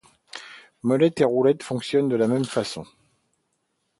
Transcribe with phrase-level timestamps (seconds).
[0.81, 2.87] Molettes et roulettes fonctionnent de la même façon.